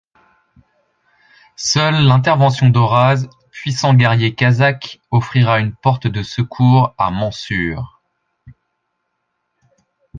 Seule 1.57 1.93
l'intervention 2.03 2.69
d'Oraz, 2.69 3.27
puissant 3.51 3.93
guerrier 3.93 4.33
kazakh, 4.33 4.99
offrira 5.11 5.59
une 5.59 5.75
porte 5.75 6.07
de 6.07 6.23
secours 6.23 6.95
à 6.97 7.11
Mansur. 7.11 8.01